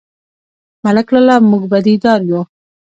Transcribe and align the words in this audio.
_ملک 0.83 1.07
لالا، 1.13 1.35
موږ 1.49 1.63
بدي 1.71 1.95
دار 2.03 2.21
يو؟ 2.29 2.41